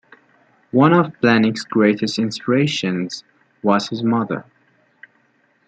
One 0.71 0.93
of 0.93 1.13
Blahnik's 1.21 1.63
greatest 1.63 2.17
inspirations 2.17 3.23
was 3.61 3.89
his 3.89 4.01
mother. 4.01 4.45